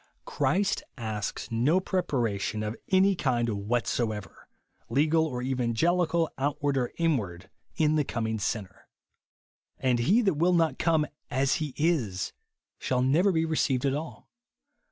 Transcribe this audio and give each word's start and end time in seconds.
Christ 0.25 0.81
asks 0.97 1.51
no 1.51 1.79
preparation 1.79 2.63
of 2.63 2.75
any 2.89 3.13
kind 3.15 3.47
whatsoever,— 3.67 4.49
legal 4.89 5.27
or 5.27 5.43
evangelical, 5.43 6.27
outward 6.39 6.75
or 6.75 6.91
inward;— 6.97 7.51
in 7.75 7.97
the 7.97 8.03
coming 8.03 8.39
sinner. 8.39 8.87
And 9.77 9.99
he 9.99 10.23
166 10.23 10.25
INSENSriill.ITV. 10.25 10.25
that 10.25 10.43
will 10.43 10.53
not 10.53 10.79
come 10.79 11.05
as 11.29 11.53
he 11.61 11.75
is 11.77 12.33
shall 12.79 13.03
never 13.03 13.31
bo 13.31 13.41
leceived 13.49 13.85
at 13.85 13.93
all. 13.93 14.27